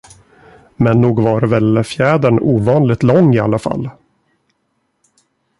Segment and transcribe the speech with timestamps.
[0.75, 3.89] Men nog var väl fjädern ovanligt lång i alla fall?